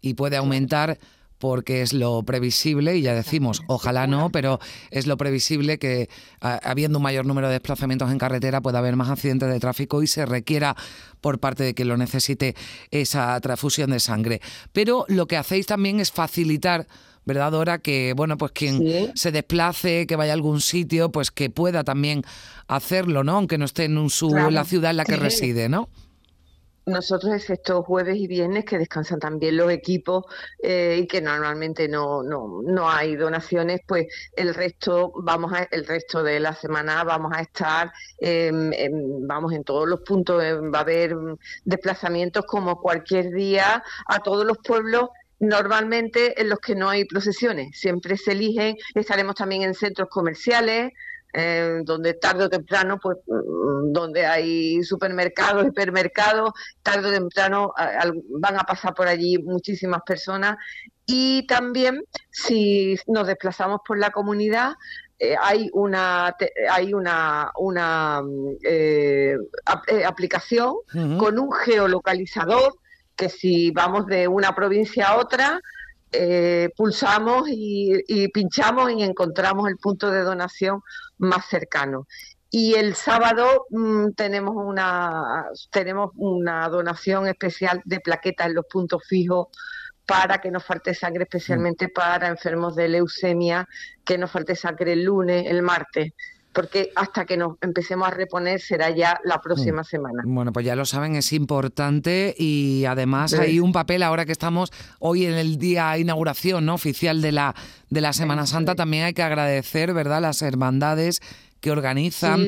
y 0.00 0.14
puede 0.14 0.36
aumentar 0.36 0.98
porque 1.38 1.82
es 1.82 1.92
lo 1.92 2.20
previsible, 2.24 2.96
y 2.96 3.02
ya 3.02 3.14
decimos, 3.14 3.62
ojalá 3.68 4.08
no, 4.08 4.30
pero 4.30 4.58
es 4.90 5.06
lo 5.06 5.16
previsible 5.16 5.78
que 5.78 6.08
habiendo 6.40 6.98
un 6.98 7.04
mayor 7.04 7.26
número 7.26 7.46
de 7.46 7.52
desplazamientos 7.52 8.10
en 8.10 8.18
carretera 8.18 8.60
pueda 8.60 8.80
haber 8.80 8.96
más 8.96 9.08
accidentes 9.08 9.48
de 9.48 9.60
tráfico 9.60 10.02
y 10.02 10.08
se 10.08 10.26
requiera 10.26 10.74
por 11.20 11.38
parte 11.38 11.62
de 11.62 11.74
quien 11.74 11.86
lo 11.86 11.96
necesite 11.96 12.56
esa 12.90 13.40
transfusión 13.40 13.90
de 13.90 14.00
sangre. 14.00 14.40
Pero 14.72 15.04
lo 15.06 15.26
que 15.26 15.36
hacéis 15.36 15.66
también 15.66 16.00
es 16.00 16.10
facilitar 16.10 16.88
¿verdad, 17.28 17.52
Dora? 17.52 17.78
Que, 17.78 18.14
bueno, 18.16 18.38
pues 18.38 18.52
quien 18.52 19.12
se 19.14 19.30
desplace, 19.30 20.06
que 20.06 20.16
vaya 20.16 20.32
a 20.32 20.34
algún 20.34 20.60
sitio, 20.60 21.12
pues 21.12 21.30
que 21.30 21.50
pueda 21.50 21.84
también 21.84 22.22
hacerlo, 22.66 23.22
¿no? 23.22 23.36
Aunque 23.36 23.58
no 23.58 23.66
esté 23.66 23.84
en 23.84 23.98
un 23.98 24.08
su, 24.08 24.30
la 24.30 24.64
ciudad 24.64 24.90
en 24.90 24.96
la 24.96 25.04
que 25.04 25.16
reside, 25.16 25.68
¿no? 25.68 25.90
Nosotros, 26.86 27.34
excepto 27.34 27.82
jueves 27.82 28.16
y 28.16 28.26
viernes, 28.26 28.64
que 28.64 28.78
descansan 28.78 29.20
también 29.20 29.58
los 29.58 29.70
equipos 29.70 30.24
eh, 30.62 31.00
y 31.02 31.06
que 31.06 31.20
normalmente 31.20 31.86
no, 31.86 32.22
no, 32.22 32.62
no 32.64 32.90
hay 32.90 33.14
donaciones, 33.14 33.82
pues 33.86 34.06
el 34.34 34.54
resto, 34.54 35.12
vamos 35.16 35.52
a, 35.52 35.64
el 35.70 35.86
resto 35.86 36.22
de 36.22 36.40
la 36.40 36.54
semana 36.54 37.04
vamos 37.04 37.32
a 37.36 37.42
estar, 37.42 37.92
vamos 39.20 39.52
en 39.52 39.64
todos 39.64 39.86
los 39.86 40.00
puntos, 40.00 40.42
va 40.42 40.78
a 40.78 40.80
haber 40.80 41.14
desplazamientos 41.66 42.46
como 42.46 42.80
cualquier 42.80 43.34
día 43.34 43.84
a 44.06 44.18
todos 44.20 44.46
los 44.46 44.56
pueblos 44.56 45.10
normalmente 45.40 46.40
en 46.40 46.48
los 46.48 46.58
que 46.58 46.74
no 46.74 46.88
hay 46.88 47.04
procesiones. 47.04 47.78
Siempre 47.78 48.16
se 48.16 48.32
eligen, 48.32 48.76
estaremos 48.94 49.34
también 49.34 49.62
en 49.62 49.74
centros 49.74 50.08
comerciales, 50.08 50.92
eh, 51.34 51.80
donde 51.84 52.14
tarde 52.14 52.44
o 52.44 52.48
temprano, 52.48 52.98
pues 53.00 53.18
mm, 53.26 53.92
donde 53.92 54.26
hay 54.26 54.82
supermercados, 54.82 55.66
hipermercados, 55.66 56.52
tarde 56.82 57.08
o 57.08 57.12
temprano 57.12 57.74
van 58.40 58.56
a 58.56 58.64
pasar 58.64 58.94
por 58.94 59.08
allí 59.08 59.38
muchísimas 59.38 60.02
personas. 60.06 60.56
Y 61.06 61.46
también 61.46 62.02
si 62.30 62.96
nos 63.06 63.26
desplazamos 63.26 63.80
por 63.86 63.98
la 63.98 64.10
comunidad, 64.10 64.72
eh, 65.18 65.34
hay 65.42 65.68
una 65.72 66.34
hay 66.70 66.94
una, 66.94 67.50
una 67.56 68.22
mm, 68.22 68.56
eh, 68.64 69.36
aplicación 70.06 70.74
con 71.18 71.38
un 71.38 71.52
geolocalizador 71.52 72.74
que 73.18 73.28
si 73.28 73.72
vamos 73.72 74.06
de 74.06 74.28
una 74.28 74.54
provincia 74.54 75.08
a 75.08 75.16
otra, 75.16 75.60
eh, 76.12 76.70
pulsamos 76.76 77.48
y, 77.48 78.28
pinchamos 78.32 78.92
y 78.92 79.02
encontramos 79.02 79.68
el 79.68 79.76
punto 79.76 80.10
de 80.10 80.22
donación 80.22 80.80
más 81.18 81.46
cercano. 81.46 82.06
Y 82.50 82.74
el 82.74 82.94
sábado 82.94 83.66
mm, 83.70 84.12
tenemos, 84.12 84.54
una, 84.56 85.46
tenemos 85.70 86.12
una 86.14 86.68
donación 86.68 87.26
especial 87.26 87.82
de 87.84 88.00
plaquetas 88.00 88.46
en 88.46 88.54
los 88.54 88.64
puntos 88.66 89.02
fijos 89.06 89.48
para 90.06 90.38
que 90.40 90.50
nos 90.50 90.64
falte 90.64 90.94
sangre, 90.94 91.24
especialmente 91.24 91.88
mm. 91.88 91.92
para 91.92 92.28
enfermos 92.28 92.76
de 92.76 92.88
leucemia, 92.88 93.68
que 94.04 94.16
nos 94.16 94.30
falte 94.30 94.54
sangre 94.54 94.94
el 94.94 95.04
lunes, 95.04 95.44
el 95.46 95.60
martes 95.62 96.12
porque 96.58 96.90
hasta 96.96 97.24
que 97.24 97.36
nos 97.36 97.56
empecemos 97.60 98.08
a 98.08 98.10
reponer 98.10 98.60
será 98.60 98.90
ya 98.90 99.20
la 99.22 99.40
próxima 99.40 99.82
mm. 99.82 99.84
semana. 99.84 100.22
Bueno, 100.26 100.52
pues 100.52 100.66
ya 100.66 100.74
lo 100.74 100.84
saben, 100.86 101.14
es 101.14 101.32
importante 101.32 102.34
y 102.36 102.84
además 102.84 103.32
hay 103.34 103.60
un 103.60 103.70
papel 103.70 104.02
ahora 104.02 104.26
que 104.26 104.32
estamos 104.32 104.72
hoy 104.98 105.26
en 105.26 105.34
el 105.34 105.58
día 105.58 105.92
de 105.92 106.00
inauguración 106.00 106.66
¿no? 106.66 106.74
oficial 106.74 107.22
de 107.22 107.30
la, 107.30 107.54
de 107.90 108.00
la 108.00 108.12
Semana 108.12 108.44
Santa, 108.44 108.74
también 108.74 109.04
hay 109.04 109.14
que 109.14 109.22
agradecer, 109.22 109.94
¿verdad?, 109.94 110.20
las 110.20 110.42
hermandades 110.42 111.20
que 111.60 111.70
organizan 111.70 112.44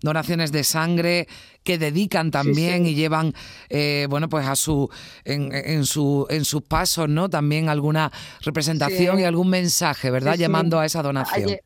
donaciones 0.00 0.52
de 0.52 0.64
sangre 0.64 1.28
que 1.62 1.76
dedican 1.76 2.30
también 2.30 2.86
y 2.86 2.94
llevan 2.94 3.34
eh, 3.70 4.06
bueno 4.10 4.28
pues 4.28 4.46
a 4.46 4.54
su 4.54 4.90
en, 5.24 5.86
su 5.86 6.26
en 6.28 6.44
sus 6.44 6.60
pasos 6.62 7.08
no 7.08 7.30
también 7.30 7.70
alguna 7.70 8.12
representación 8.42 9.18
y 9.18 9.24
algún 9.24 9.48
mensaje 9.48 10.10
verdad 10.10 10.36
llamando 10.36 10.78
a 10.78 10.84
esa 10.84 11.02
donación. 11.02 11.56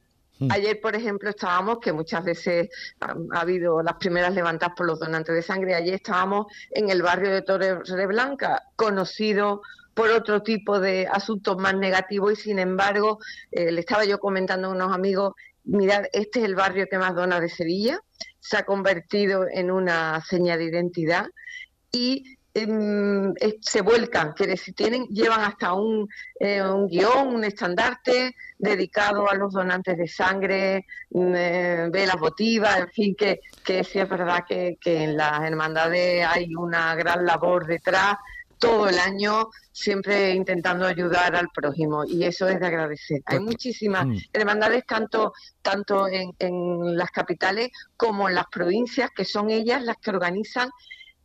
Ayer, 0.50 0.80
por 0.80 0.96
ejemplo, 0.96 1.30
estábamos, 1.30 1.78
que 1.78 1.92
muchas 1.92 2.24
veces 2.24 2.68
ha, 3.00 3.14
habido 3.40 3.82
las 3.82 3.94
primeras 3.96 4.34
levantadas 4.34 4.74
por 4.76 4.86
los 4.86 4.98
donantes 4.98 5.34
de 5.34 5.42
sangre, 5.42 5.74
ayer 5.74 5.94
estábamos 5.94 6.46
en 6.70 6.90
el 6.90 7.02
barrio 7.02 7.30
de 7.30 7.42
Torre 7.42 8.06
Blanca, 8.06 8.62
conocido 8.74 9.62
por 9.94 10.10
otro 10.10 10.42
tipo 10.42 10.80
de 10.80 11.06
asuntos 11.06 11.56
más 11.56 11.76
negativos 11.76 12.32
y 12.32 12.36
sin 12.36 12.58
embargo, 12.58 13.18
eh, 13.52 13.70
le 13.70 13.80
estaba 13.80 14.04
yo 14.04 14.18
comentando 14.18 14.68
a 14.68 14.72
unos 14.72 14.92
amigos, 14.92 15.34
mirad, 15.62 16.04
este 16.12 16.40
es 16.40 16.44
el 16.46 16.56
barrio 16.56 16.86
que 16.90 16.98
más 16.98 17.14
dona 17.14 17.40
de 17.40 17.48
Sevilla, 17.48 18.00
se 18.40 18.56
ha 18.56 18.66
convertido 18.66 19.46
en 19.50 19.70
una 19.70 20.20
seña 20.24 20.56
de 20.56 20.64
identidad 20.64 21.26
y 21.92 22.33
Em, 22.56 23.34
se 23.60 23.80
vuelcan, 23.82 24.32
que 24.32 24.46
decir, 24.46 24.74
tienen, 24.74 25.06
llevan 25.08 25.40
hasta 25.40 25.72
un, 25.72 26.08
eh, 26.38 26.62
un 26.62 26.86
guion, 26.86 27.34
un 27.34 27.42
estandarte 27.44 28.36
dedicado 28.58 29.28
a 29.28 29.34
los 29.34 29.52
donantes 29.52 29.98
de 29.98 30.06
sangre, 30.06 30.86
mm, 31.10 31.32
eh, 31.34 31.88
velas 31.90 32.14
votivas, 32.16 32.78
en 32.78 32.88
fin, 32.90 33.14
que, 33.16 33.40
que 33.64 33.82
sí 33.82 33.98
es 33.98 34.08
verdad 34.08 34.44
que, 34.48 34.78
que 34.80 35.02
en 35.02 35.16
las 35.16 35.42
hermandades 35.42 36.24
hay 36.28 36.54
una 36.54 36.94
gran 36.94 37.26
labor 37.26 37.66
detrás 37.66 38.18
todo 38.56 38.88
el 38.88 39.00
año 39.00 39.50
siempre 39.72 40.30
intentando 40.30 40.86
ayudar 40.86 41.34
al 41.34 41.48
prójimo 41.52 42.04
y 42.06 42.22
eso 42.24 42.46
es 42.48 42.60
de 42.60 42.66
agradecer. 42.68 43.20
Hay 43.26 43.38
Pues- 43.38 43.48
muchísimas 43.50 44.06
Mm. 44.06 44.16
hermandades 44.32 44.86
tanto, 44.86 45.32
tanto 45.60 46.06
en, 46.06 46.30
en 46.38 46.96
las 46.96 47.10
capitales 47.10 47.70
como 47.96 48.28
en 48.28 48.36
las 48.36 48.46
provincias 48.46 49.10
que 49.10 49.24
son 49.24 49.50
ellas 49.50 49.82
las 49.82 49.96
que 49.96 50.10
organizan 50.10 50.70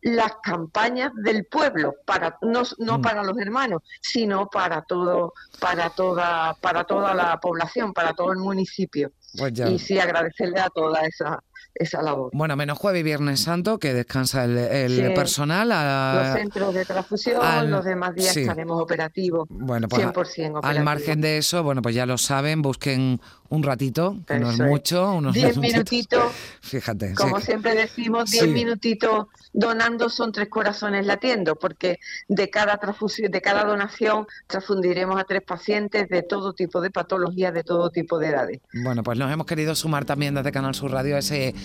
las 0.02 0.34
campañas 0.44 1.12
del 1.16 1.46
pueblo 1.46 1.96
para 2.06 2.38
no, 2.42 2.64
no 2.78 2.98
Mm. 3.00 3.02
para 3.02 3.24
los 3.24 3.38
hermanos 3.38 3.82
sino 4.02 4.48
para 4.50 4.82
todo 4.84 5.34
para 5.60 5.90
toda 5.90 6.54
para 6.62 6.84
toda 6.86 7.14
la 7.14 7.38
población 7.40 7.94
para 7.94 8.14
todo 8.14 8.32
el 8.32 8.40
municipio 8.40 9.12
Pues 9.38 9.54
ya. 9.54 9.68
y 9.70 9.78
sí 9.78 10.00
agradecerle 10.00 10.60
a 10.62 10.70
toda 10.70 11.02
esa 11.02 11.44
esa 11.76 12.02
labor 12.02 12.32
Bueno, 12.34 12.56
menos 12.56 12.78
jueves 12.78 13.02
y 13.02 13.04
viernes 13.04 13.42
santo, 13.42 13.78
que 13.78 13.94
descansa 13.94 14.44
el, 14.46 14.58
el 14.58 15.08
Sí. 15.10 15.14
personal. 15.14 15.72
a- 15.72 16.24
los 16.30 16.40
centros 16.40 16.74
de 16.74 16.84
transfusión 16.86 17.44
al- 17.46 17.70
los 17.70 17.86
demás 17.86 18.16
días 18.16 18.34
sí. 18.34 18.42
estaremos 18.42 18.82
operativos 18.82 19.48
bueno, 19.50 19.88
pues 19.88 20.02
a- 20.04 20.08
100% 20.12 20.58
operativos 20.60 20.64
al 20.78 20.84
margen 20.84 21.22
de 21.22 21.38
eso, 21.38 21.62
bueno, 21.64 21.82
pues 21.82 21.94
ya 21.94 22.06
lo 22.06 22.18
saben, 22.18 22.62
busquen 22.62 23.22
un 23.50 23.64
ratito, 23.64 24.18
que 24.28 24.40
no 24.40 24.52
es 24.52 24.60
mucho, 24.60 25.14
unos 25.16 25.34
10 25.34 25.58
minutitos. 25.58 25.72
minutitos 25.92 26.32
Fíjate. 26.62 27.14
Como 27.16 27.40
siempre 27.40 27.74
decimos, 27.76 28.30
10 28.32 28.44
Sí. 28.46 28.50
minutitos 28.52 29.28
donando 29.54 30.10
son 30.10 30.32
tres 30.32 30.50
corazones 30.50 31.06
latiendo, 31.08 31.56
porque 31.56 32.00
de 32.28 32.50
cada 32.50 32.78
transfusión, 32.78 33.32
de 33.32 33.42
cada 33.42 33.64
donación 33.64 34.28
transfundiremos 34.48 35.20
a 35.20 35.24
tres 35.24 35.42
pacientes 35.42 36.08
de 36.10 36.22
todo 36.22 36.54
tipo 36.54 36.80
de 36.82 36.92
patologías, 36.92 37.54
de 37.54 37.64
todo 37.64 37.90
tipo 37.90 38.20
de 38.20 38.28
edades. 38.28 38.60
Bueno, 38.84 39.02
pues 39.04 39.18
nos 39.18 39.32
hemos 39.32 39.48
querido 39.48 39.74
sumar 39.76 40.06
también 40.06 40.36
desde 40.36 40.52
Canal 40.52 40.76
Sur 40.76 40.92
Radio 40.92 41.16
a 41.16 41.20
ese 41.20 41.56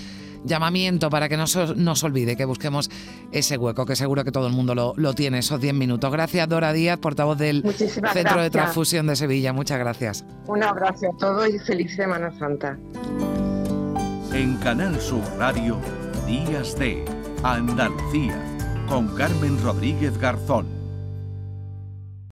llamamiento 0.45 1.11
para 1.11 1.29
que 1.29 1.37
no 1.37 1.47
se 1.47 1.75
nos 1.75 2.05
olvide 2.05 2.37
que 2.37 2.45
busquemos 2.45 2.91
ese 3.33 3.57
hueco, 3.57 3.87
que 3.87 3.97
seguro 3.97 4.25
que 4.25 4.33
todo 4.33 4.47
el 4.47 4.53
mundo 4.53 4.75
lo, 4.75 4.95
lo 4.97 5.15
tiene, 5.15 5.39
esos 5.39 5.61
10 5.61 5.75
minutos. 5.75 6.11
Gracias, 6.13 6.49
Dora 6.49 6.73
Díaz, 6.73 6.99
portavoz 6.99 7.39
del 7.39 7.63
Muchísimas 7.65 8.13
Centro 8.13 8.43
de. 8.43 8.51
Transfusión 8.51 9.07
de 9.07 9.17
Sevilla. 9.17 9.53
Muchas 9.53 9.79
gracias. 9.79 10.25
Un 10.47 10.63
abrazo 10.63 11.07
a 11.13 11.17
todos 11.19 11.49
y 11.49 11.59
feliz 11.59 11.95
Semana 11.97 12.31
Santa. 12.39 12.79
En 14.33 14.57
Canal 14.57 15.01
Sur 15.01 15.23
Radio, 15.39 15.79
Días 16.27 16.79
de 16.79 17.05
Andalucía, 17.43 18.41
con 18.89 19.09
Carmen 19.17 19.61
Rodríguez 19.63 20.19
Garzón. 20.19 20.74